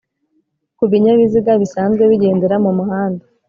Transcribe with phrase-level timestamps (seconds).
[0.77, 3.23] ku binyabiziga bisanzwe bigendera mu muhanda